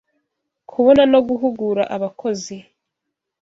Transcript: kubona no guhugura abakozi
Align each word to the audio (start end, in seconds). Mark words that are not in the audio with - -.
kubona 0.69 1.03
no 1.11 1.19
guhugura 1.27 1.83
abakozi 1.95 2.55